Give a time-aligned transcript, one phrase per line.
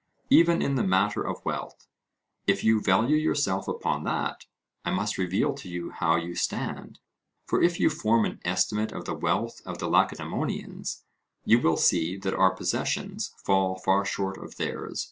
[0.31, 1.85] Even in the matter of wealth,
[2.47, 4.47] if you value yourself upon that,
[4.83, 6.97] I must reveal to you how you stand;
[7.45, 11.03] for if you form an estimate of the wealth of the Lacedaemonians,
[11.45, 14.99] you will see that our possessions fall far short of theirs.